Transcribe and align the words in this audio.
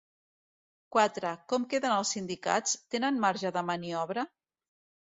Quatre-Com 0.95 1.69
queden 1.75 1.95
els 1.97 2.15
sindicats, 2.17 2.75
tenen 2.97 3.23
marge 3.29 3.55
de 3.61 3.67
maniobra? 3.73 4.29